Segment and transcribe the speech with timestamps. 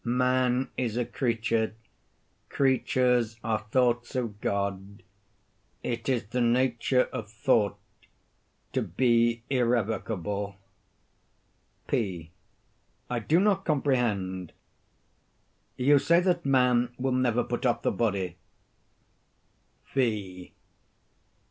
[0.03, 1.75] Man is a creature.
[2.49, 5.03] Creatures are thoughts of God.
[5.83, 7.77] It is the nature of thought
[8.73, 10.55] to be irrevocable.
[11.85, 12.31] P.
[13.11, 14.53] I do not comprehend.
[15.77, 18.37] You say that man will never put off the body?